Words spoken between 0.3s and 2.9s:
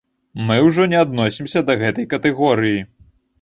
Мы ўжо не адносімся да гэтай катэгорыі.